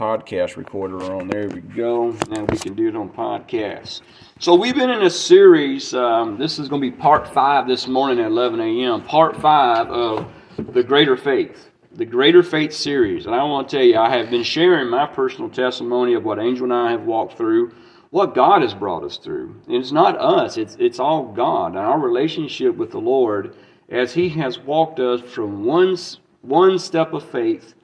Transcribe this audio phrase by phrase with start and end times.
[0.00, 1.28] podcast recorder on.
[1.28, 2.12] There we go.
[2.30, 4.00] Now we can do it on podcasts.
[4.38, 5.92] So we've been in a series.
[5.92, 9.02] Um, this is going to be part five this morning at 11 a.m.
[9.04, 13.26] Part five of the Greater Faith, the Greater Faith series.
[13.26, 16.38] And I want to tell you, I have been sharing my personal testimony of what
[16.38, 17.74] Angel and I have walked through,
[18.08, 19.54] what God has brought us through.
[19.66, 23.54] And it's not us; it's it's all God and our relationship with the Lord
[23.90, 25.98] as He has walked us from one
[26.40, 27.74] one step of faith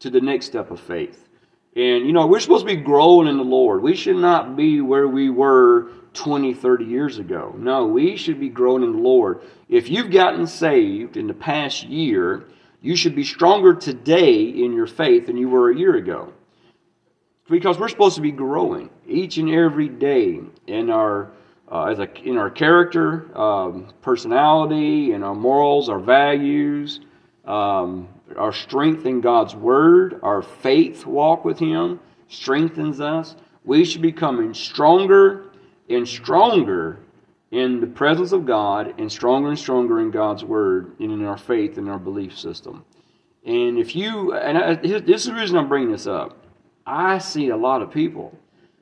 [0.00, 1.25] to the next step of faith.
[1.76, 3.82] And, you know, we're supposed to be growing in the Lord.
[3.82, 7.54] We should not be where we were 20, 30 years ago.
[7.58, 9.42] No, we should be growing in the Lord.
[9.68, 12.46] If you've gotten saved in the past year,
[12.80, 16.32] you should be stronger today in your faith than you were a year ago.
[17.50, 21.30] Because we're supposed to be growing each and every day in our
[21.70, 27.00] uh, as a, in our character, um, personality, in our morals, our values,
[27.44, 33.36] um, our strength in God's Word, our faith walk with Him strengthens us.
[33.64, 35.50] We should be becoming stronger
[35.88, 37.00] and stronger
[37.50, 41.38] in the presence of God and stronger and stronger in God's Word and in our
[41.38, 42.84] faith and our belief system.
[43.44, 46.44] And if you, and I, this is the reason I'm bringing this up,
[46.84, 48.36] I see a lot of people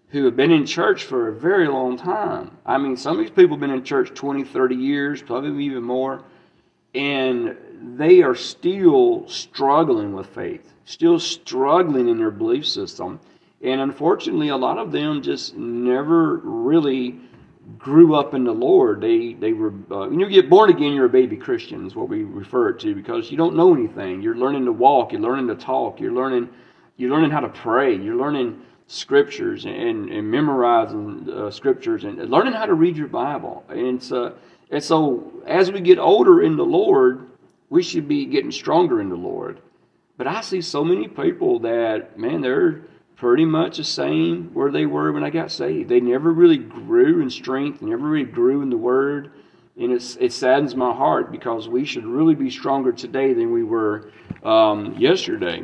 [0.09, 2.57] who have been in church for a very long time.
[2.65, 5.83] I mean, some of these people have been in church 20, 30 years, probably even
[5.83, 6.25] more.
[6.95, 7.57] And
[7.97, 13.21] they are still struggling with faith, still struggling in their belief system.
[13.63, 17.19] And unfortunately, a lot of them just never really
[17.79, 19.01] grew up in the Lord.
[19.01, 22.09] They they were uh, when you get born again, you're a baby Christian is what
[22.09, 24.21] we refer to because you don't know anything.
[24.21, 25.13] You're learning to walk.
[25.13, 25.99] You're learning to talk.
[25.99, 26.51] You're learning
[26.97, 27.97] you're learning how to pray.
[27.97, 33.65] You're learning scriptures and, and memorizing uh, scriptures and learning how to read your Bible.
[33.69, 34.35] And so,
[34.75, 37.29] and so as we get older in the Lord,
[37.71, 39.61] we should be getting stronger in the Lord.
[40.17, 42.83] But I see so many people that, man, they're
[43.15, 45.89] pretty much the same where they were when I got saved.
[45.89, 49.31] They never really grew in strength, never really grew in the Word.
[49.77, 53.63] And it's, it saddens my heart because we should really be stronger today than we
[53.63, 54.11] were
[54.43, 55.63] um, yesterday.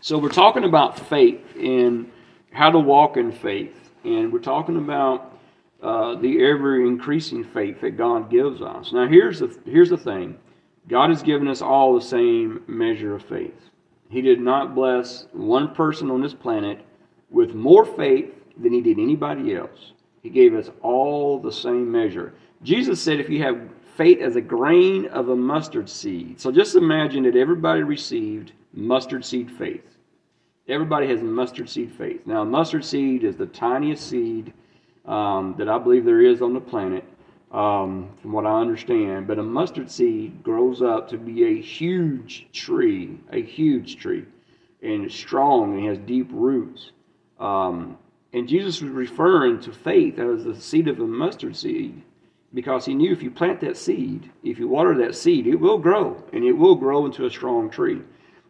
[0.00, 2.10] So we're talking about faith and
[2.52, 3.90] how to walk in faith.
[4.02, 5.33] And we're talking about
[5.84, 8.90] uh, the ever increasing faith that God gives us.
[8.92, 10.38] Now, here's the, here's the thing
[10.88, 13.70] God has given us all the same measure of faith.
[14.08, 16.80] He did not bless one person on this planet
[17.30, 19.92] with more faith than he did anybody else.
[20.22, 22.32] He gave us all the same measure.
[22.62, 23.60] Jesus said, if you have
[23.96, 26.40] faith as a grain of a mustard seed.
[26.40, 29.84] So just imagine that everybody received mustard seed faith.
[30.66, 32.22] Everybody has mustard seed faith.
[32.24, 34.52] Now, mustard seed is the tiniest seed
[35.06, 37.04] um, that I believe there is on the planet
[37.52, 39.26] um, from what I understand.
[39.26, 44.24] But a mustard seed grows up to be a huge tree, a huge tree,
[44.82, 46.92] and it's strong and has deep roots.
[47.38, 47.98] Um,
[48.32, 52.02] and Jesus was referring to faith as the seed of a mustard seed
[52.52, 55.78] because he knew if you plant that seed, if you water that seed, it will
[55.78, 58.00] grow and it will grow into a strong tree.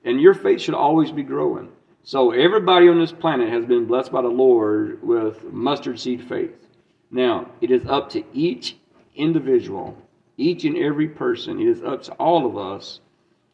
[0.04, 1.70] And your faith should always be growing.
[2.06, 6.68] So everybody on this planet has been blessed by the Lord with mustard seed faith.
[7.10, 8.76] Now, it is up to each
[9.16, 9.96] individual,
[10.36, 13.00] each and every person, it is up to all of us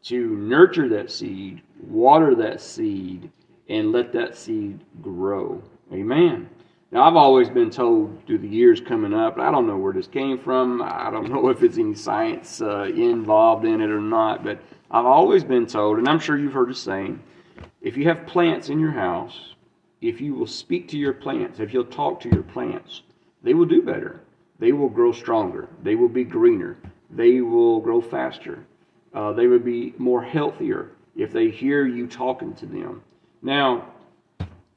[0.06, 3.30] to nurture that seed, water that seed,
[3.68, 5.62] and let that seed grow.
[5.92, 6.50] Amen.
[6.90, 10.08] Now, I've always been told through the years coming up, I don't know where this
[10.08, 10.82] came from.
[10.82, 14.60] I don't know if it's any science uh, involved in it or not, but
[14.90, 17.22] I've always been told, and I'm sure you've heard the saying,
[17.80, 19.54] if you have plants in your house,
[20.00, 23.02] if you will speak to your plants, if you'll talk to your plants,
[23.42, 24.20] they will do better
[24.60, 25.68] they will grow stronger.
[25.82, 26.76] They will be greener.
[27.10, 28.64] They will grow faster.
[29.12, 33.02] Uh, they will be more healthier if they hear you talking to them.
[33.42, 33.86] Now,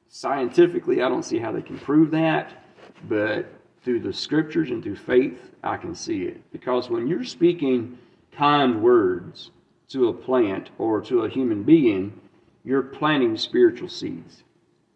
[0.08, 2.64] scientifically, I don't see how they can prove that,
[3.10, 3.46] but
[3.84, 6.42] through the scriptures and through faith, I can see it.
[6.54, 7.98] Because when you're speaking
[8.32, 9.52] kind words
[9.90, 12.20] to a plant or to a human being,
[12.64, 14.44] you're planting spiritual seeds.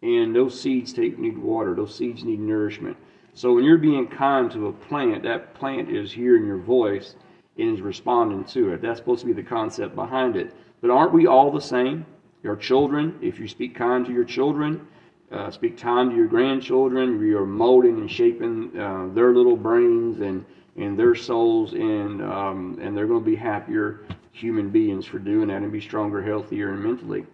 [0.02, 2.96] And those seeds take need water, those seeds need nourishment.
[3.34, 7.14] So when you're being kind to a plant, that plant is hearing your voice
[7.58, 8.82] and is responding to it.
[8.82, 10.54] That's supposed to be the concept behind it.
[10.80, 12.06] But aren't we all the same?
[12.42, 14.86] Your children, if you speak kind to your children,
[15.32, 20.44] uh, speak kind to your grandchildren, you're molding and shaping uh, their little brains and,
[20.76, 25.48] and their souls, and, um, and they're going to be happier human beings for doing
[25.48, 27.26] that and be stronger, healthier, and mentally.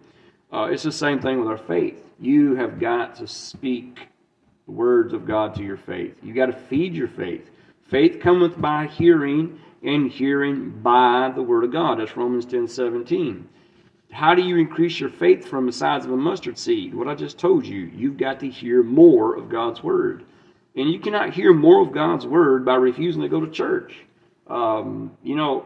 [0.51, 2.01] Uh, it's the same thing with our faith.
[2.19, 4.07] You have got to speak
[4.65, 6.15] the words of God to your faith.
[6.23, 7.49] You got to feed your faith.
[7.89, 11.99] Faith cometh by hearing, and hearing by the word of God.
[11.99, 13.47] That's Romans 10 17.
[14.11, 16.95] how do you increase your faith from the size of a mustard seed?
[16.95, 17.91] What I just told you.
[17.93, 20.23] You've got to hear more of God's word.
[20.75, 23.95] And you cannot hear more of God's word by refusing to go to church.
[24.47, 25.65] Um, you know,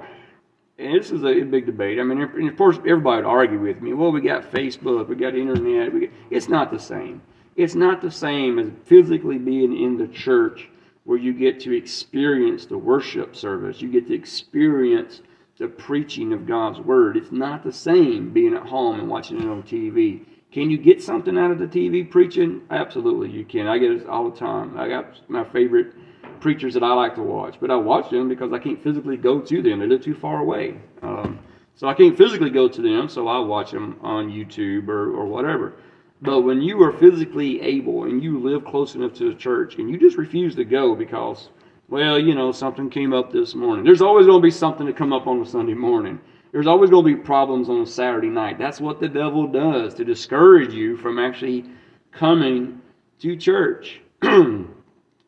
[0.79, 1.99] and this is a big debate.
[1.99, 3.93] I mean, of course, everybody would argue with me.
[3.93, 5.93] Well, we got Facebook, we got internet.
[5.93, 7.21] We got, it's not the same.
[7.57, 10.69] It's not the same as physically being in the church
[11.03, 13.81] where you get to experience the worship service.
[13.81, 15.21] You get to experience
[15.57, 17.17] the preaching of God's word.
[17.17, 20.21] It's not the same being at home and watching it on TV.
[20.51, 22.61] Can you get something out of the TV preaching?
[22.71, 23.67] Absolutely, you can.
[23.67, 24.77] I get it all the time.
[24.77, 25.93] I got my favorite
[26.39, 29.39] preachers that I like to watch, but I watch them because I can't physically go
[29.39, 29.79] to them.
[29.79, 30.75] They live too far away.
[31.01, 31.39] Um,
[31.75, 35.25] so I can't physically go to them, so I watch them on YouTube or, or
[35.25, 35.73] whatever.
[36.21, 39.89] But when you are physically able and you live close enough to the church and
[39.89, 41.49] you just refuse to go because
[41.89, 43.83] well, you know, something came up this morning.
[43.83, 46.19] There's always going to be something to come up on a Sunday morning.
[46.51, 48.59] There's always going to be problems on a Saturday night.
[48.59, 51.65] That's what the devil does to discourage you from actually
[52.11, 52.81] coming
[53.19, 54.01] to church.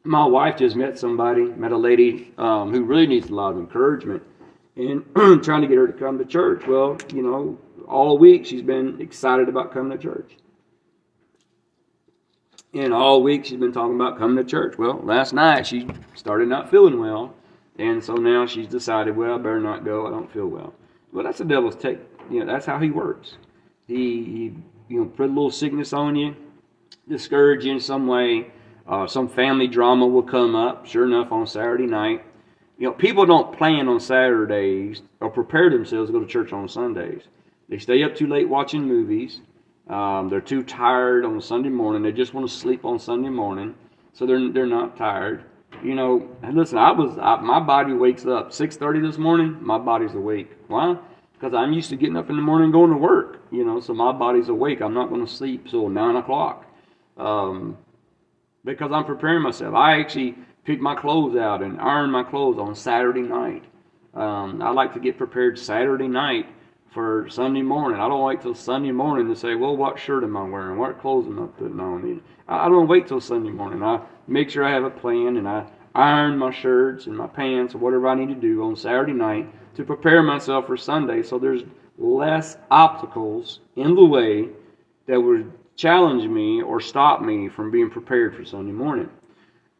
[0.03, 3.57] My wife just met somebody, met a lady um, who really needs a lot of
[3.57, 4.23] encouragement
[4.75, 5.05] and
[5.43, 6.65] trying to get her to come to church.
[6.67, 7.57] Well, you know,
[7.87, 10.37] all week she's been excited about coming to church.
[12.73, 14.77] And all week she's been talking about coming to church.
[14.77, 17.35] Well, last night she started not feeling well.
[17.77, 20.07] And so now she's decided, well, I better not go.
[20.07, 20.73] I don't feel well.
[21.11, 21.99] Well, that's the devil's take.
[22.29, 23.37] You know, that's how he works.
[23.87, 24.53] He, he
[24.87, 26.35] you know, put a little sickness on you,
[27.07, 28.51] discourage you in some way.
[28.91, 30.85] Uh, some family drama will come up.
[30.85, 32.25] Sure enough, on Saturday night,
[32.77, 36.67] you know, people don't plan on Saturdays or prepare themselves to go to church on
[36.67, 37.21] Sundays.
[37.69, 39.39] They stay up too late watching movies.
[39.87, 42.03] Um, they're too tired on Sunday morning.
[42.03, 43.75] They just want to sleep on Sunday morning,
[44.11, 45.45] so they're they're not tired.
[45.81, 49.57] You know, listen, I was I, my body wakes up six thirty this morning.
[49.61, 50.51] My body's awake.
[50.67, 50.97] Why?
[51.33, 53.41] Because I'm used to getting up in the morning and going to work.
[53.51, 54.81] You know, so my body's awake.
[54.81, 56.65] I'm not going to sleep till nine o'clock,
[57.17, 57.77] um,
[58.63, 59.75] because I'm preparing myself.
[59.75, 60.35] I actually
[60.65, 63.63] pick my clothes out and iron my clothes on Saturday night.
[64.13, 66.47] Um, I like to get prepared Saturday night
[66.93, 67.99] for Sunday morning.
[67.99, 70.77] I don't wait till Sunday morning to say, well, what shirt am I wearing?
[70.77, 72.21] What clothes am I putting on?
[72.47, 73.81] I don't wait till Sunday morning.
[73.81, 75.65] I make sure I have a plan and I
[75.95, 79.49] iron my shirts and my pants or whatever I need to do on Saturday night
[79.75, 81.63] to prepare myself for Sunday so there's
[81.97, 84.49] less obstacles in the way
[85.07, 89.09] that would challenge me or stop me from being prepared for Sunday morning.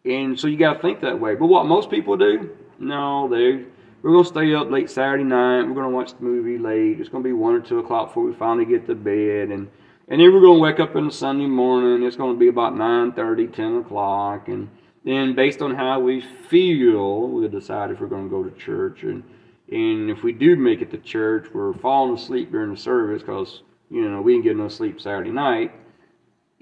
[0.04, 1.36] And so you got to think that way.
[1.36, 2.50] But what most people do,
[2.80, 3.66] no, they
[4.02, 5.62] we're going to stay up late Saturday night.
[5.62, 7.00] We're going to watch the movie late.
[7.00, 9.50] It's going to be 1 or 2 o'clock before we finally get to bed.
[9.50, 9.70] And,
[10.08, 12.02] and then we're going to wake up the Sunday morning.
[12.02, 14.48] It's going to be about 9.30, 10 o'clock.
[14.48, 14.72] And
[15.06, 19.04] then based on how we feel, we'll decide if we're going to go to church.
[19.04, 19.24] And,
[19.72, 23.62] and if we do make it to church, we're falling asleep during the service because,
[23.92, 25.72] you know, we didn't get enough sleep Saturday night.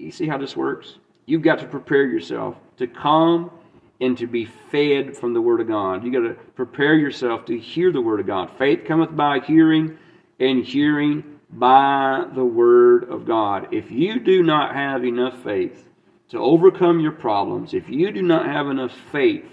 [0.00, 0.96] You see how this works?
[1.26, 3.50] You've got to prepare yourself to come
[4.00, 6.02] and to be fed from the Word of God.
[6.02, 8.50] You've got to prepare yourself to hear the Word of God.
[8.56, 9.98] Faith cometh by hearing,
[10.38, 13.68] and hearing by the Word of God.
[13.72, 15.86] If you do not have enough faith
[16.30, 19.44] to overcome your problems, if you do not have enough faith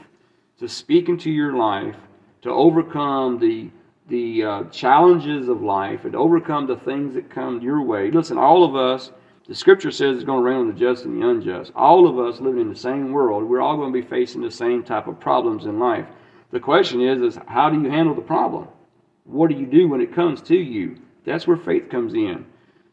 [0.60, 1.96] to speak into your life,
[2.44, 3.70] to overcome the
[4.08, 8.10] the uh, challenges of life and overcome the things that come your way.
[8.10, 9.12] Listen, all of us
[9.48, 11.72] the scripture says it's going to rain on the just and the unjust.
[11.74, 14.52] All of us living in the same world, we're all going to be facing the
[14.52, 16.06] same type of problems in life.
[16.52, 18.68] The question is, is how do you handle the problem?
[19.24, 20.98] What do you do when it comes to you?
[21.26, 22.46] That's where faith comes in.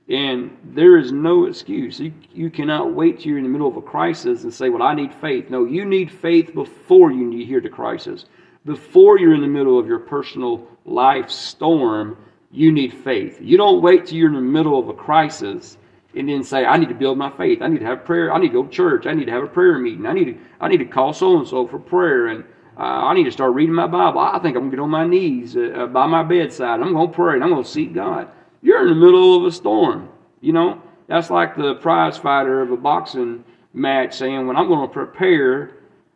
[0.09, 1.99] And there is no excuse.
[1.99, 4.83] You, you cannot wait till you're in the middle of a crisis and say, Well,
[4.83, 5.49] I need faith.
[5.49, 8.27] No, you need faith before you hear the crisis.
[8.67, 12.19] Before you're in the middle of your personal life storm,
[12.51, 13.39] you need faith.
[13.41, 15.79] You don't wait till you're in the middle of a crisis
[16.17, 17.63] and then say, I need to build my faith.
[17.63, 18.33] I need to have prayer.
[18.33, 19.07] I need to go to church.
[19.07, 20.07] I need to have a prayer meeting.
[20.07, 22.29] I need to, I need to call so and so for prayer.
[22.29, 22.45] And
[22.77, 24.21] uh, I need to start reading my Bible.
[24.21, 26.81] I think I'm going to get on my knees uh, uh by my bedside.
[26.81, 28.29] I'm going to pray and I'm going to seek God.
[28.63, 30.09] You're in the middle of a storm.
[30.41, 34.87] You know, that's like the prize fighter of a boxing match saying, when I'm going
[34.87, 35.73] to prepare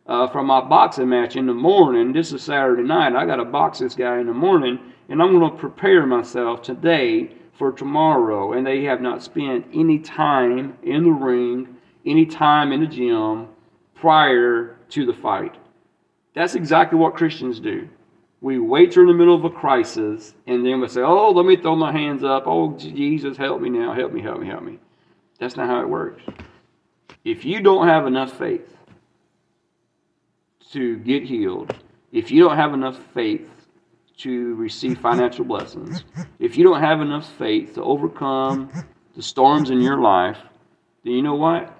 [0.07, 3.45] uh, for my boxing match in the morning, this is Saturday night, I got to
[3.45, 4.79] box this guy in the morning,
[5.09, 9.99] and I'm going to prepare myself today for tomorrow and they have not spent any
[9.99, 11.75] time in the ring,
[12.05, 13.49] any time in the gym
[13.93, 15.55] prior to the fight.
[16.33, 17.87] That's exactly what Christians do.
[18.41, 21.45] We wait till in the middle of a crisis and then we say, Oh, let
[21.45, 22.43] me throw my hands up.
[22.47, 23.93] Oh, Jesus, help me now.
[23.93, 24.79] Help me, help me, help me.
[25.37, 26.23] That's not how it works.
[27.25, 28.77] If you don't have enough faith
[30.71, 31.75] to get healed,
[32.13, 33.58] if you don't have enough faith
[34.19, 36.03] to receive financial blessings,
[36.39, 38.71] if you don't have enough faith to overcome
[39.15, 40.37] the storms in your life,
[41.03, 41.75] then you know what?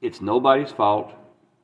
[0.00, 1.12] It's nobody's fault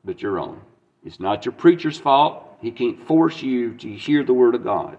[0.04, 0.61] but your own.
[1.04, 2.57] It's not your preacher's fault.
[2.61, 4.99] He can't force you to hear the word of God.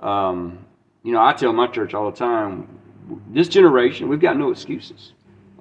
[0.00, 0.64] Um,
[1.02, 2.68] you know, I tell my church all the time,
[3.28, 5.12] this generation, we've got no excuses.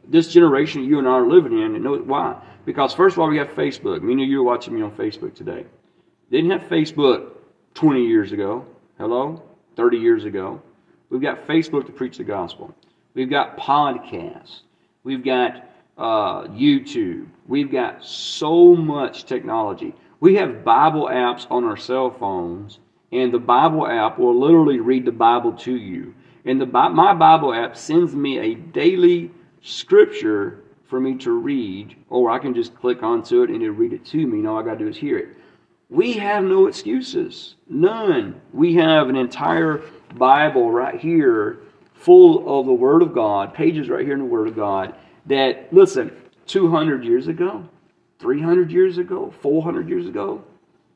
[0.08, 2.42] This generation you and I are living in, and know why?
[2.66, 4.02] Because first of all, we have Facebook.
[4.02, 5.66] Many of you are watching me on Facebook today.
[6.32, 7.33] Didn't have Facebook
[7.74, 8.66] 20 years ago.
[8.98, 9.42] Hello?
[9.76, 10.62] 30 years ago.
[11.10, 12.74] We've got Facebook to preach the gospel.
[13.14, 14.62] We've got podcasts.
[15.04, 17.28] We've got uh, YouTube.
[17.48, 19.94] We've got so much technology.
[20.20, 22.80] We have Bible apps on our cell phones,
[23.12, 26.16] and the Bible app will literally read the Bible to you.
[26.46, 32.30] And the my Bible app sends me a daily scripture for me to read, or
[32.30, 34.40] I can just click onto it and it'll read it to me.
[34.40, 35.30] And all I got to do is hear it.
[35.94, 37.54] We have no excuses.
[37.70, 38.42] None.
[38.52, 39.84] We have an entire
[40.16, 41.60] Bible right here
[41.94, 44.96] full of the Word of God, pages right here in the Word of God
[45.28, 46.12] that, listen,
[46.48, 47.64] 200 years ago,
[48.18, 50.44] 300 years ago, 400 years ago,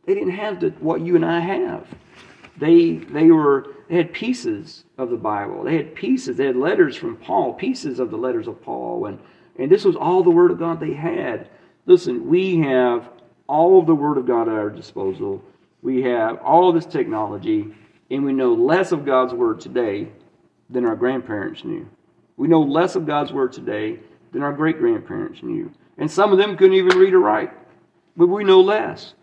[0.07, 1.85] they didn't have the, what you and I have.
[2.57, 5.63] They, they, were, they had pieces of the Bible.
[5.63, 6.37] They had pieces.
[6.37, 9.05] They had letters from Paul, pieces of the letters of Paul.
[9.05, 9.19] And,
[9.59, 11.49] and this was all the Word of God they had.
[11.85, 13.11] Listen, we have
[13.47, 15.41] all of the Word of God at our disposal.
[15.81, 17.67] We have all this technology,
[18.11, 20.09] and we know less of God's Word today
[20.69, 21.87] than our grandparents knew.
[22.35, 23.99] We know less of God's Word today
[24.31, 25.71] than our great grandparents knew.
[25.97, 27.51] And some of them couldn't even read or write.
[28.15, 29.13] But we know less.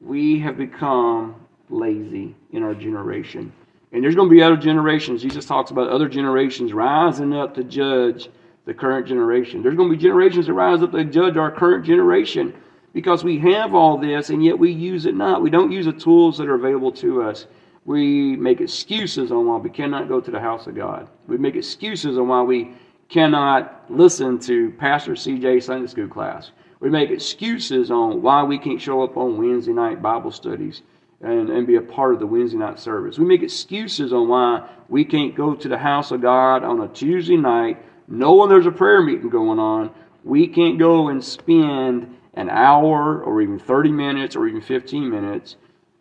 [0.00, 1.36] We have become
[1.70, 3.52] lazy in our generation.
[3.92, 5.22] And there's going to be other generations.
[5.22, 8.28] Jesus talks about other generations rising up to judge
[8.66, 9.62] the current generation.
[9.62, 12.52] There's going to be generations that rise up to judge our current generation
[12.96, 15.42] because we have all this and yet we use it not.
[15.42, 17.46] We don't use the tools that are available to us.
[17.84, 21.06] We make excuses on why we cannot go to the house of God.
[21.26, 22.72] We make excuses on why we
[23.10, 26.52] cannot listen to Pastor CJ Sunday School class.
[26.80, 30.80] We make excuses on why we can't show up on Wednesday night Bible studies
[31.20, 33.18] and, and be a part of the Wednesday night service.
[33.18, 36.88] We make excuses on why we can't go to the house of God on a
[36.88, 37.76] Tuesday night,
[38.08, 39.90] knowing there's a prayer meeting going on.
[40.24, 45.56] We can't go and spend an hour or even 30 minutes or even 15 minutes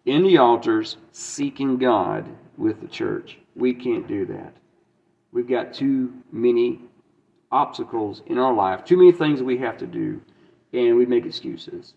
[0.05, 3.39] in the altars seeking God with the church.
[3.55, 4.53] We can't do that.
[5.31, 6.81] We've got too many
[7.51, 10.21] obstacles in our life, too many things we have to do,
[10.73, 11.93] and we make excuses.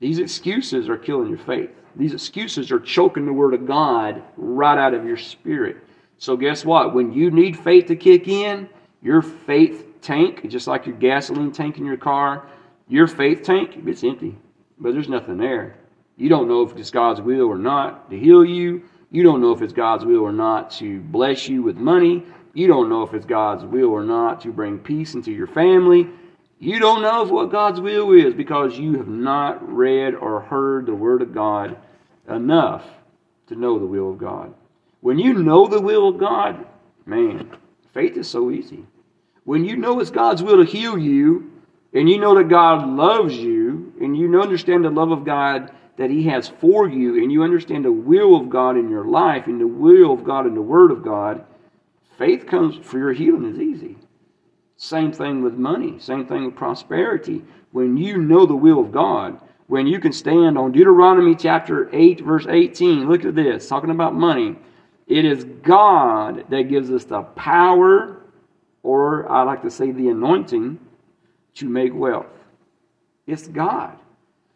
[0.00, 1.70] These excuses are killing your faith.
[1.96, 5.78] These excuses are choking the Word of God right out of your spirit.
[6.18, 6.94] So, guess what?
[6.94, 8.68] When you need faith to kick in,
[9.02, 12.48] your faith tank, just like your gasoline tank in your car,
[12.88, 14.36] your faith tank, if it's empty.
[14.78, 15.76] But there's nothing there.
[16.16, 18.82] You don't know if it's God's will or not to heal you.
[19.10, 22.24] You don't know if it's God's will or not to bless you with money.
[22.54, 26.08] You don't know if it's God's will or not to bring peace into your family.
[26.58, 30.94] You don't know what God's will is because you have not read or heard the
[30.94, 31.76] Word of God
[32.28, 32.84] enough
[33.46, 34.52] to know the will of God.
[35.00, 36.66] When you know the will of God,
[37.06, 37.48] man,
[37.94, 38.84] faith is so easy.
[39.44, 41.50] When you know it's God's will to heal you,
[41.94, 46.10] and you know that God loves you, and you understand the love of God that
[46.10, 49.60] He has for you, and you understand the will of God in your life, and
[49.60, 51.44] the will of God in the Word of God,
[52.18, 53.96] Faith comes for your healing is easy.
[54.76, 57.44] Same thing with money, same thing with prosperity.
[57.70, 62.20] When you know the will of God, when you can stand on Deuteronomy chapter 8,
[62.20, 64.56] verse 18, look at this, talking about money.
[65.06, 68.22] It is God that gives us the power,
[68.82, 70.78] or I like to say the anointing,
[71.58, 72.26] to make wealth.
[73.26, 73.96] It's God.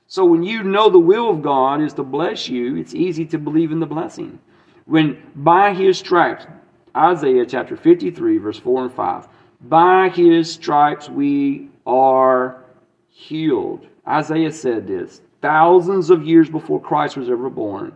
[0.06, 3.38] So when you know the will of God is to bless you, it's easy to
[3.38, 4.38] believe in the blessing.
[4.86, 6.46] When by his stripes,
[6.96, 9.28] Isaiah chapter 53, verse 4 and 5.
[9.62, 12.64] By his stripes we are
[13.08, 13.86] healed.
[14.06, 17.94] Isaiah said this thousands of years before Christ was ever born.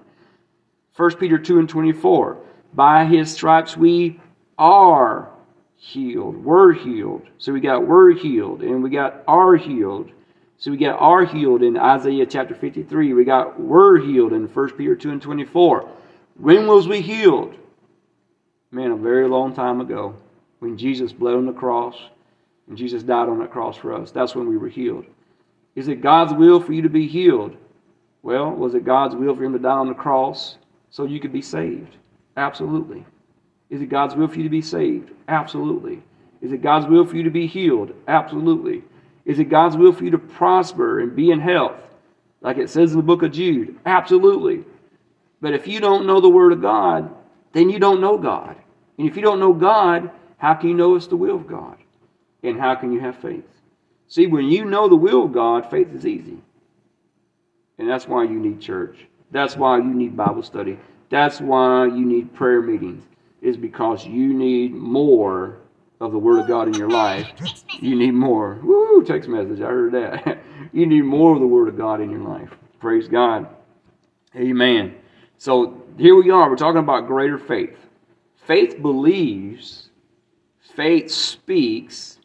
[0.96, 2.38] 1 Peter 2 and 24.
[2.74, 4.20] By his stripes we
[4.58, 5.30] are
[5.76, 6.36] healed.
[6.36, 7.22] We're healed.
[7.38, 10.10] So we got we're healed and we got are healed.
[10.58, 13.12] So we got are healed in Isaiah chapter 53.
[13.12, 15.88] We got we're healed in 1 Peter 2 and 24.
[16.38, 17.56] When was we healed?
[18.76, 20.14] man, a very long time ago,
[20.58, 21.96] when Jesus bled on the cross
[22.68, 25.06] and Jesus died on that cross for us, that's when we were healed.
[25.74, 27.56] Is it God's will for you to be healed?
[28.22, 30.58] Well, was it God's will for him to die on the cross
[30.90, 31.96] so you could be saved?
[32.36, 33.04] Absolutely.
[33.70, 35.10] Is it God's will for you to be saved?
[35.28, 36.02] Absolutely.
[36.40, 37.92] Is it God's will for you to be healed?
[38.06, 38.84] Absolutely.
[39.24, 41.80] Is it God's will for you to prosper and be in health?
[42.40, 43.78] Like it says in the book of Jude?
[43.84, 44.64] Absolutely.
[45.40, 47.12] But if you don't know the Word of God,
[47.52, 48.56] then you don't know God.
[48.98, 51.76] And if you don't know God, how can you know it's the will of God?
[52.42, 53.44] And how can you have faith?
[54.08, 56.38] See, when you know the will of God, faith is easy.
[57.78, 59.06] And that's why you need church.
[59.30, 60.78] That's why you need Bible study.
[61.10, 63.04] That's why you need prayer meetings,
[63.46, 65.58] is because you need more
[66.00, 67.28] of the Word of God in your life.
[67.80, 68.58] You need more.
[68.62, 69.60] Woo, text message.
[69.60, 70.38] I heard that.
[70.72, 72.50] you need more of the Word of God in your life.
[72.80, 73.48] Praise God.
[74.34, 74.96] Amen.
[75.38, 76.50] So here we are.
[76.50, 77.76] We're talking about greater faith.
[78.46, 79.90] Faith believes,
[80.74, 82.15] faith speaks,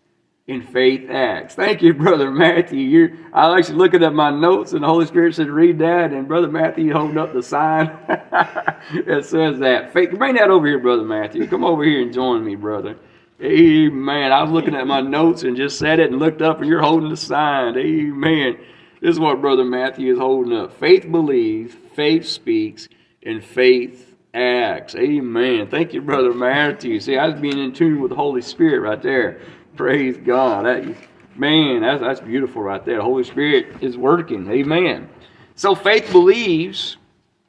[0.52, 1.56] and faith acts.
[1.56, 2.80] Thank you, Brother Matthew.
[2.80, 6.12] You're, I was actually looking at my notes, and the Holy Spirit said, read that.
[6.12, 9.94] And Brother Matthew holding up the sign that says that.
[9.94, 11.48] Faith, bring that over here, Brother Matthew.
[11.48, 12.98] Come over here and join me, brother.
[13.42, 14.32] Amen.
[14.32, 16.82] I was looking at my notes and just said it and looked up, and you're
[16.82, 17.76] holding the sign.
[17.78, 18.58] Amen.
[19.02, 20.78] This is what Brother Matthew is holding up.
[20.80, 22.88] Faith believes, faith speaks,
[23.24, 24.96] and faith acts.
[24.96, 25.68] Amen.
[25.68, 27.00] Thank you, Brother Matthew.
[27.00, 29.42] See, I was being in tune with the Holy Spirit right there.
[29.76, 30.66] Praise God.
[30.66, 30.96] That,
[31.36, 32.98] man, that's, that's beautiful right there.
[32.98, 34.50] The Holy Spirit is working.
[34.52, 35.10] Amen.
[35.56, 36.98] So faith believes.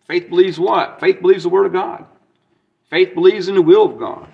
[0.06, 1.00] Faith believes what?
[1.00, 2.06] Faith believes the Word of God.
[2.90, 4.28] Faith believes in the will of God.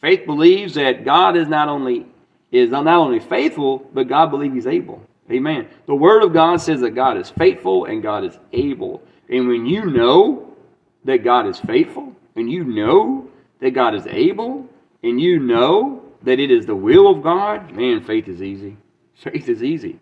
[0.00, 2.06] Faith believes that God is not only
[2.52, 5.00] is not only faithful, but God believes He's able.
[5.30, 5.68] Amen.
[5.86, 9.02] The Word of God says that God is faithful and God is able.
[9.28, 10.56] And when you know
[11.04, 13.28] that God is faithful, and you know
[13.60, 14.66] that God is able,
[15.02, 18.76] and you know that it is the will of God, man, faith is easy.
[19.14, 19.98] Faith is easy.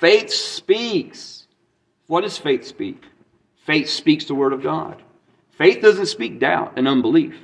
[0.00, 1.46] Faith speaks.
[2.06, 3.02] What does faith speak?
[3.64, 5.02] Faith speaks the Word of God.
[5.58, 7.34] Faith doesn't speak doubt and unbelief.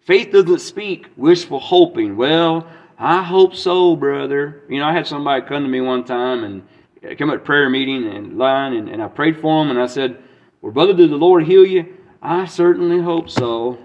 [0.00, 2.16] Faith doesn't speak wishful hoping.
[2.16, 2.66] Well,
[2.98, 4.62] I hope so, brother.
[4.68, 8.06] You know, I had somebody come to me one time and come at prayer meeting
[8.06, 10.22] and line, and, and I prayed for him, and I said,
[10.60, 11.96] Well, brother, did the Lord heal you?
[12.20, 13.78] I certainly hope so.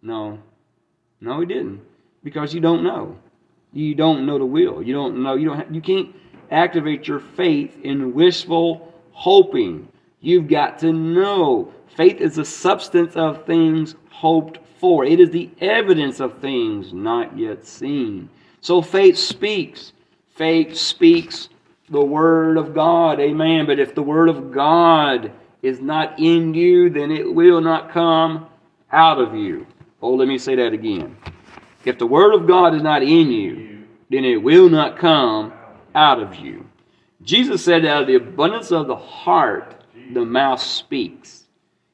[0.00, 0.40] No.
[1.20, 1.82] No, he didn't.
[2.22, 3.16] Because you don't know.
[3.72, 4.82] You don't know the will.
[4.82, 5.34] You don't know.
[5.34, 5.58] You don't.
[5.58, 6.14] Have, you can't
[6.50, 9.88] activate your faith in wishful hoping.
[10.20, 11.72] You've got to know.
[11.96, 15.04] Faith is the substance of things hoped for.
[15.04, 18.28] It is the evidence of things not yet seen.
[18.60, 19.92] So faith speaks.
[20.34, 21.48] Faith speaks
[21.88, 23.20] the word of God.
[23.20, 23.66] Amen.
[23.66, 25.32] But if the word of God
[25.62, 28.46] is not in you, then it will not come
[28.90, 29.66] out of you.
[30.00, 31.16] Oh, let me say that again.
[31.84, 35.52] If the word of God is not in you, then it will not come
[35.94, 36.66] out of you.
[37.22, 41.44] Jesus said, out of the abundance of the heart, the mouth speaks.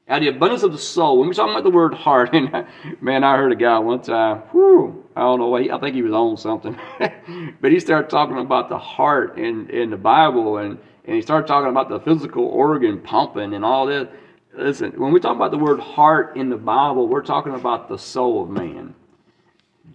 [0.07, 1.19] Out of the abundance of the soul.
[1.19, 2.65] When we're talking about the word heart, and
[3.01, 6.13] man, I heard a guy one time, whew, I don't know, I think he was
[6.13, 6.77] on something.
[7.61, 11.47] but he started talking about the heart in, in the Bible, and and he started
[11.47, 14.07] talking about the physical organ pumping and all this.
[14.55, 17.97] Listen, when we talk about the word heart in the Bible, we're talking about the
[17.97, 18.93] soul of man.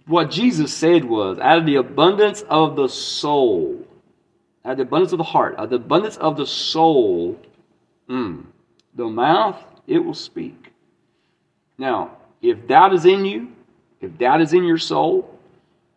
[0.05, 3.85] What Jesus said was, out of the abundance of the soul,
[4.63, 7.39] out of the abundance of the heart, out of the abundance of the soul,
[8.09, 8.43] mm,
[8.93, 10.71] the mouth, it will speak.
[11.77, 13.51] Now, if doubt is in you,
[14.01, 15.31] if doubt is in your soul,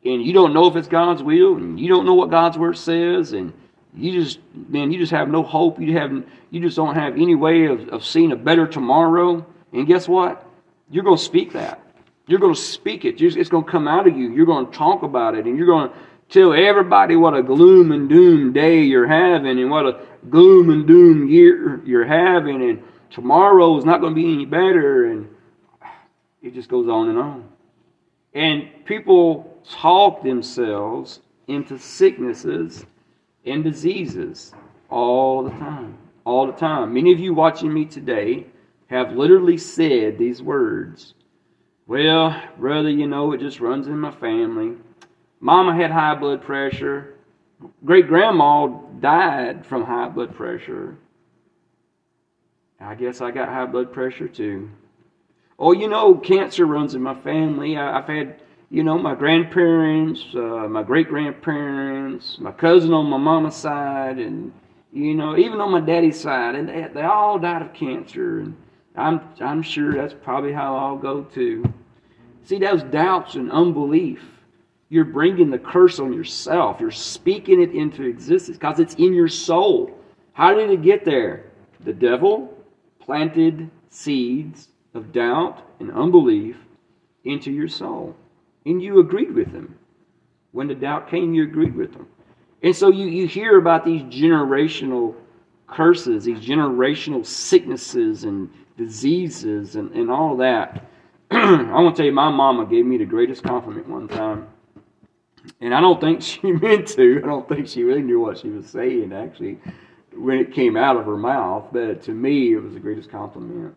[0.04, 2.78] and you don't know if it's God's will, and you don't know what God's word
[2.78, 3.52] says, and
[3.94, 7.34] you just man you just have no hope you have you just don't have any
[7.34, 10.46] way of, of seeing a better tomorrow and guess what
[10.90, 11.80] you're going to speak that
[12.28, 14.72] you're going to speak it it's going to come out of you you're going to
[14.72, 15.94] talk about it and you're going to
[16.28, 20.86] tell everybody what a gloom and doom day you're having and what a gloom and
[20.86, 25.28] doom year you're having and tomorrow is not going to be any better and
[26.42, 27.48] it just goes on and on
[28.34, 32.84] and people talk themselves into sicknesses
[33.44, 34.52] and diseases
[34.90, 35.98] all the time.
[36.24, 36.92] All the time.
[36.92, 38.46] Many of you watching me today
[38.88, 41.14] have literally said these words.
[41.88, 44.77] Well, brother, you know, it just runs in my family.
[45.40, 47.14] Mama had high blood pressure.
[47.83, 48.66] Great grandma
[49.01, 50.98] died from high blood pressure.
[52.79, 54.68] I guess I got high blood pressure too.
[55.59, 57.79] Oh, you know, cancer runs in my family.
[57.79, 63.16] I, have had you know, my grandparents, uh, my great grandparents, my cousin on my
[63.16, 64.53] mama's side, and
[64.92, 68.40] you know, even on my daddy's side, and they, they all died of cancer.
[68.40, 68.57] And
[68.98, 71.64] I'm I'm sure that's probably how I'll go too.
[72.44, 74.22] See, those doubts and unbelief,
[74.88, 76.80] you're bringing the curse on yourself.
[76.80, 79.98] You're speaking it into existence because it's in your soul.
[80.32, 81.50] How did it get there?
[81.84, 82.56] The devil
[82.98, 86.56] planted seeds of doubt and unbelief
[87.24, 88.16] into your soul
[88.68, 89.76] and you agreed with them.
[90.52, 92.06] When the doubt came, you agreed with them.
[92.62, 95.14] And so you, you hear about these generational
[95.66, 100.86] curses, these generational sicknesses and diseases and, and all that.
[101.30, 104.46] I want to tell you, my mama gave me the greatest compliment one time.
[105.60, 107.20] And I don't think she meant to.
[107.22, 109.58] I don't think she really knew what she was saying, actually,
[110.14, 111.66] when it came out of her mouth.
[111.72, 113.74] But to me, it was the greatest compliment.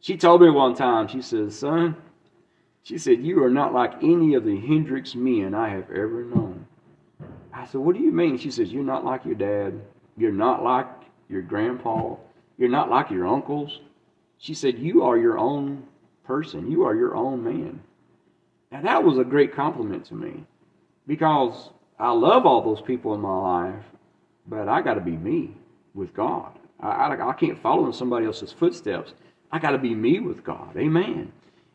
[0.00, 1.96] She told me one time, she says, Son,
[2.84, 6.66] she said, You are not like any of the Hendrix men I have ever known.
[7.52, 8.38] I said, What do you mean?
[8.38, 9.80] She says, You're not like your dad.
[10.16, 10.86] You're not like
[11.28, 12.14] your grandpa.
[12.56, 13.80] You're not like your uncles.
[14.38, 15.84] She said, You are your own
[16.24, 16.70] person.
[16.70, 17.80] You are your own man.
[18.70, 20.44] Now, that was a great compliment to me
[21.06, 23.84] because I love all those people in my life,
[24.46, 25.54] but I got to be me
[25.94, 26.52] with God.
[26.80, 29.14] I, I, I can't follow in somebody else's footsteps.
[29.50, 30.76] I got to be me with God.
[30.76, 31.32] Amen.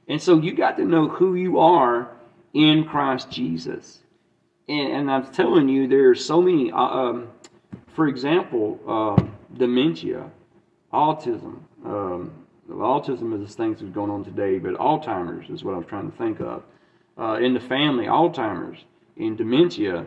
[0.08, 2.12] And so you got to know who you are
[2.54, 4.00] in Christ Jesus.
[4.70, 7.30] And, and I'm telling you, there are so many, uh, um,
[7.96, 9.24] for example, uh,
[9.58, 10.30] dementia,
[10.94, 11.60] autism.
[11.84, 12.32] Um,
[12.78, 16.12] autism is this thing that's going on today, but Alzheimer's is what I was trying
[16.12, 16.64] to think of.
[17.18, 18.80] Uh, in the family, Alzheimer's,
[19.18, 20.06] in dementia,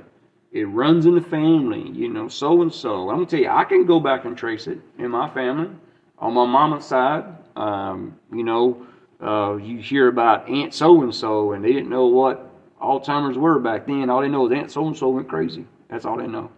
[0.52, 3.10] it runs in the family, you know, so and so.
[3.10, 5.68] I'm going to tell you, I can go back and trace it in my family.
[6.18, 7.24] On my mama's side,
[7.56, 8.86] um, you know,
[9.22, 12.50] uh, you hear about Aunt so and so, and they didn't know what
[12.80, 14.10] Alzheimer's were back then.
[14.10, 15.66] All they know is Aunt so and so went crazy.
[15.88, 16.50] That's all they know.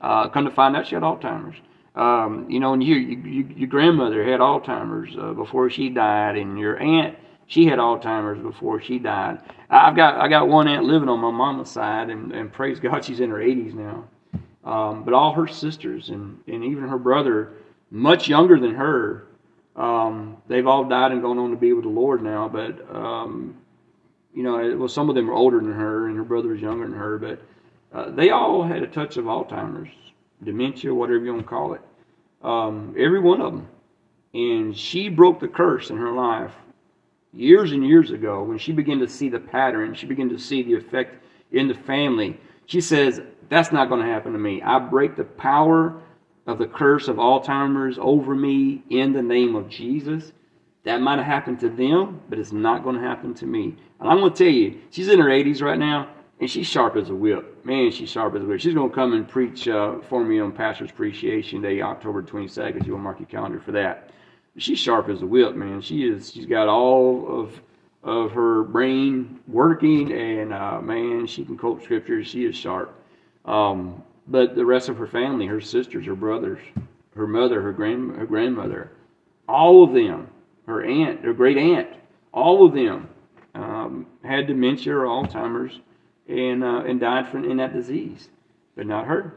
[0.00, 1.56] Uh, come to find out, she had Alzheimer's.
[1.94, 6.58] Um, you know, and you, you, your grandmother had Alzheimer's uh, before she died, and
[6.58, 9.38] your aunt she had Alzheimer's before she died.
[9.70, 13.04] I've got I got one aunt living on my mama's side, and, and praise God,
[13.04, 14.04] she's in her 80s now.
[14.64, 17.52] Um, but all her sisters and, and even her brother,
[17.90, 19.26] much younger than her,
[19.76, 22.48] um, they've all died and gone on to be with the Lord now.
[22.48, 23.56] But um,
[24.34, 26.60] you know, it, well, some of them are older than her, and her brother was
[26.60, 27.18] younger than her.
[27.18, 27.42] But
[27.92, 29.92] uh, they all had a touch of Alzheimer's,
[30.44, 31.80] dementia, whatever you want to call it.
[32.42, 33.68] Um, every one of them.
[34.34, 36.52] And she broke the curse in her life
[37.34, 40.62] years and years ago when she began to see the pattern, she began to see
[40.62, 42.38] the effect in the family.
[42.66, 44.62] She says, That's not going to happen to me.
[44.62, 46.00] I break the power
[46.46, 50.32] of the curse of Alzheimer's over me in the name of Jesus.
[50.84, 53.74] That might have happened to them, but it's not going to happen to me.
[54.00, 56.10] And I'm going to tell you, she's in her 80s right now,
[56.44, 57.64] and she's sharp as a whip.
[57.64, 58.60] Man, she's sharp as a whip.
[58.60, 62.86] She's going to come and preach uh, for me on Pastor's Appreciation Day, October 22nd.
[62.86, 64.10] You will mark your calendar for that
[64.56, 65.80] she's sharp as a whip, man.
[65.80, 66.32] She is.
[66.32, 67.60] She's got all of
[68.02, 72.26] of her brain working, and uh, man, she can quote scriptures.
[72.26, 72.94] She is sharp.
[73.46, 76.60] Um, but the rest of her family, her sisters, her brothers,
[77.14, 78.90] her mother, her grand her grandmother,
[79.48, 80.28] all of them,
[80.66, 81.88] her aunt, her great aunt,
[82.32, 83.08] all of them
[83.54, 85.80] um, had dementia or Alzheimer's,
[86.28, 88.28] and uh, and died from in that disease,
[88.76, 89.34] but not her.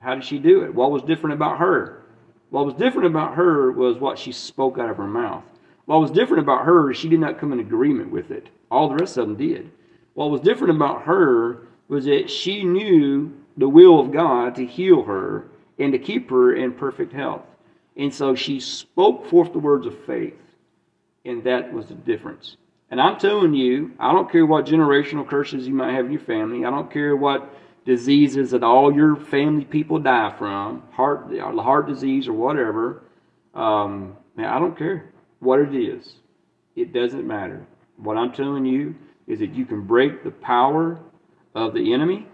[0.00, 0.74] How did she do it?
[0.74, 2.02] What was different about her?
[2.50, 5.44] What was different about her was what she spoke out of her mouth.
[5.86, 8.48] What was different about her, she did not come in agreement with it.
[8.70, 9.70] All the rest of them did.
[10.14, 15.02] What was different about her was that she knew the will of God to heal
[15.04, 15.46] her
[15.78, 17.42] and to keep her in perfect health.
[17.96, 20.34] And so she spoke forth the words of faith.
[21.24, 22.56] And that was the difference.
[22.90, 26.20] And I'm telling you, I don't care what generational curses you might have in your
[26.20, 26.64] family.
[26.64, 27.52] I don't care what
[27.84, 33.02] diseases that all your family people die from, heart heart disease or whatever.
[33.54, 36.16] Um, now I don't care what it is.
[36.74, 37.66] It doesn't matter.
[37.96, 38.94] What I'm telling you
[39.26, 41.00] is that you can break the power
[41.54, 42.26] of the enemy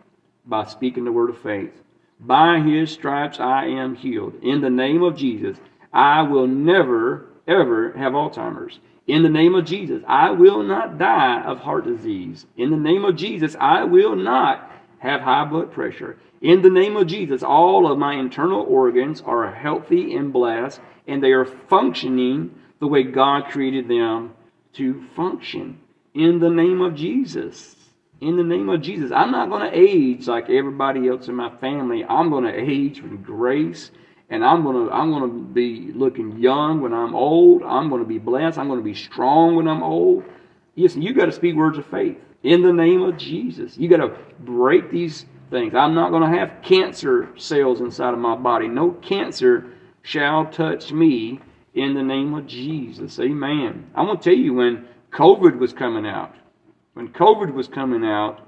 [0.45, 1.73] by speaking the word of faith.
[2.21, 4.35] By his stripes I am healed.
[4.43, 5.59] In the name of Jesus,
[5.93, 8.79] I will never, ever have Alzheimer's.
[9.07, 12.47] In the name of Jesus, I will not die of heart disease.
[12.57, 16.19] In the name of Jesus, I will not have high blood pressure.
[16.41, 21.23] In the name of Jesus, all of my internal organs are healthy and blessed, and
[21.23, 24.35] they are functioning the way God created them
[24.75, 25.81] to function.
[26.15, 27.77] In the name of Jesus.
[28.21, 29.11] In the name of Jesus.
[29.11, 32.05] I'm not going to age like everybody else in my family.
[32.05, 33.91] I'm going to age with grace
[34.33, 37.63] and I'm to I'm to be looking young when I'm old.
[37.63, 38.57] I'm to be blessed.
[38.57, 40.25] I'm to be strong when I'm old.
[40.75, 43.77] Listen, you got to speak words of faith in the name of Jesus.
[43.77, 45.75] You got to break these things.
[45.75, 48.69] I'm not going to have cancer cells inside of my body.
[48.69, 49.67] No cancer
[50.01, 51.39] shall touch me
[51.75, 53.21] in the name of Jesus.
[53.21, 53.87] Amen.
[53.95, 56.35] I'm going to tell you when COVID was coming out,
[56.95, 58.41] when COVID was coming out,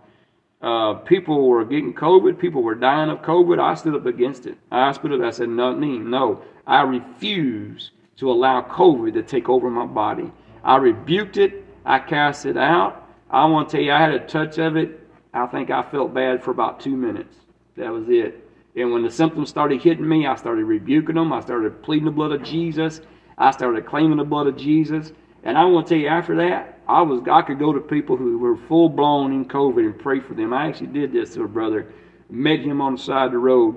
[0.64, 2.38] uh, people were getting COVID.
[2.38, 3.61] People were dying of COVID.
[3.61, 4.57] I stood up against it.
[4.72, 5.20] I stood up.
[5.20, 6.42] I said, no, no.
[6.66, 10.33] I refuse to allow COVID to take over my body.
[10.64, 11.66] I rebuked it.
[11.85, 13.07] I cast it out.
[13.31, 15.07] I want to tell you, I had a touch of it.
[15.35, 17.37] I think I felt bad for about two minutes.
[17.77, 18.48] That was it.
[18.74, 21.31] And when the symptoms started hitting me, I started rebuking them.
[21.31, 23.03] I started pleading the blood of Jesus.
[23.37, 25.12] I started claiming the blood of Jesus.
[25.42, 28.16] And I want to tell you, after that, I was I could go to people
[28.16, 30.53] who were full blown in COVID and pray for them.
[30.53, 31.92] I actually did this to a brother,
[32.29, 33.77] met him on the side of the road,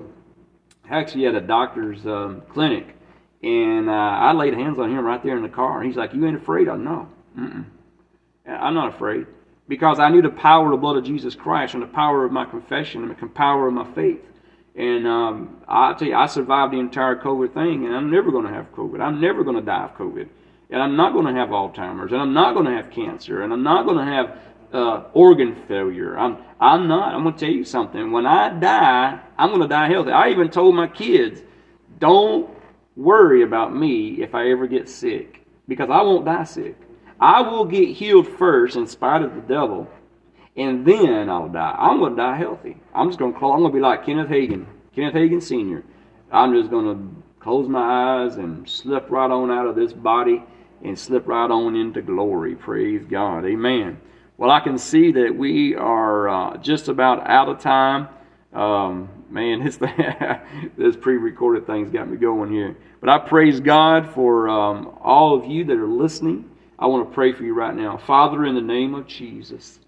[0.90, 2.96] actually at a doctor's um, clinic,
[3.42, 5.82] and uh, I laid hands on him right there in the car.
[5.82, 7.64] He's like, "You ain't afraid?" I no, Mm-mm.
[8.46, 9.26] I'm not afraid
[9.68, 12.32] because I knew the power of the blood of Jesus Christ and the power of
[12.32, 14.20] my confession and the power of my faith.
[14.74, 18.46] And um, I tell you, I survived the entire COVID thing, and I'm never going
[18.46, 19.00] to have COVID.
[19.00, 20.28] I'm never going to die of COVID,
[20.70, 23.52] and I'm not going to have Alzheimer's, and I'm not going to have cancer, and
[23.52, 24.38] I'm not going to have
[24.72, 26.18] uh, organ failure.
[26.18, 27.14] I'm I'm not.
[27.14, 28.10] I'm going to tell you something.
[28.12, 30.10] When I die, I'm going to die healthy.
[30.10, 31.40] I even told my kids,
[31.98, 32.50] don't
[32.96, 36.76] worry about me if I ever get sick, because I won't die sick.
[37.20, 39.88] I will get healed first in spite of the devil,
[40.56, 41.76] and then I'll die.
[41.78, 42.76] I'm going to die healthy.
[42.94, 43.52] I'm just going to call.
[43.52, 45.82] I'm going to be like Kenneth Hagin, Kenneth Hagin Sr.
[46.30, 50.42] I'm just going to close my eyes and slip right on out of this body
[50.84, 52.54] and slip right on into glory.
[52.54, 53.44] Praise God.
[53.44, 54.00] Amen.
[54.36, 58.08] Well, I can see that we are uh, just about out of time.
[58.52, 59.78] Um, man, this
[60.76, 62.76] this pre-recorded thing's got me going here.
[63.00, 66.48] But I praise God for um, all of you that are listening.
[66.78, 67.96] I want to pray for you right now.
[67.96, 69.80] Father, in the name of Jesus,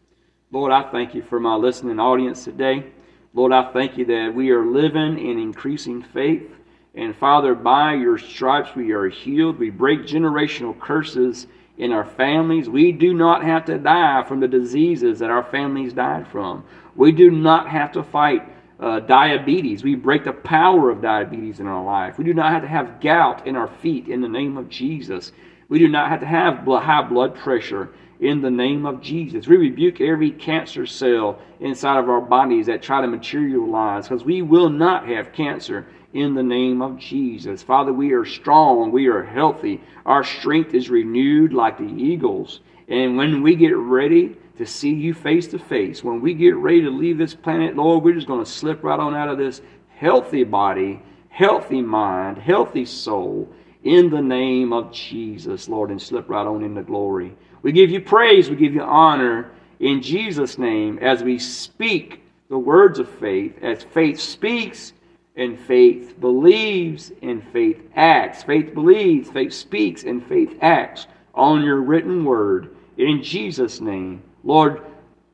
[0.51, 2.87] Lord, I thank you for my listening audience today.
[3.33, 6.51] Lord, I thank you that we are living in increasing faith.
[6.95, 9.59] And Father, by your stripes we are healed.
[9.59, 11.47] We break generational curses
[11.79, 12.69] in our families.
[12.69, 16.65] We do not have to die from the diseases that our families died from.
[16.97, 18.43] We do not have to fight
[18.81, 19.85] uh, diabetes.
[19.85, 22.19] We break the power of diabetes in our life.
[22.19, 25.33] We do not have to have gout in our feet in the name of Jesus.
[25.69, 29.47] We do not have to have high blood pressure in the name of Jesus.
[29.47, 34.43] We rebuke every cancer cell inside of our bodies that try to materialize because we
[34.43, 37.63] will not have cancer in the name of Jesus.
[37.63, 42.61] Father, we are strong, we are healthy, our strength is renewed like the eagles.
[42.89, 46.83] And when we get ready to see you face to face, when we get ready
[46.83, 49.63] to leave this planet, Lord, we're just going to slip right on out of this
[49.97, 53.49] healthy body, healthy mind, healthy soul
[53.85, 57.35] in the name of Jesus, Lord, and slip right on into glory.
[57.63, 62.59] We give you praise, we give you honor in Jesus' name as we speak the
[62.59, 64.93] words of faith, as faith speaks
[65.37, 68.43] and faith believes and faith acts.
[68.43, 74.23] Faith believes, faith speaks, and faith acts on your written word in Jesus' name.
[74.45, 74.83] Lord,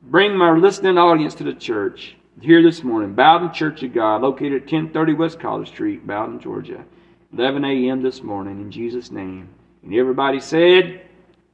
[0.03, 4.55] bring my listening audience to the church here this morning, Bowdon Church of God, located
[4.55, 6.85] at 1030 West College Street, Bowdon, Georgia.
[7.33, 8.03] 11 a.m.
[8.03, 9.49] this morning in Jesus' name.
[9.83, 11.03] And everybody said,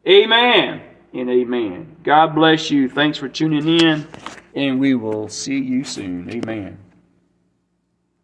[0.07, 0.83] Amen
[1.15, 1.97] and amen.
[2.03, 2.89] God bless you.
[2.89, 4.07] Thanks for tuning in,
[4.55, 6.31] and we will see you soon.
[6.31, 6.79] Amen.